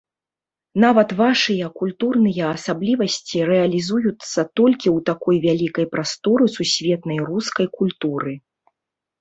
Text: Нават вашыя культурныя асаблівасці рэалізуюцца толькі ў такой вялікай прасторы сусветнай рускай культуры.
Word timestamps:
Нават 0.83 1.09
вашыя 1.19 1.65
культурныя 1.81 2.45
асаблівасці 2.53 3.37
рэалізуюцца 3.51 4.39
толькі 4.61 4.87
ў 4.95 4.97
такой 5.11 5.35
вялікай 5.45 5.85
прасторы 5.95 6.45
сусветнай 6.59 7.19
рускай 7.29 7.67
культуры. 7.77 8.33